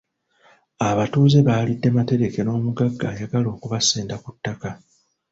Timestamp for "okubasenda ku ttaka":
3.55-4.69